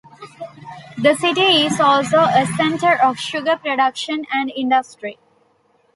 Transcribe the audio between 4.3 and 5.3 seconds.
and industry.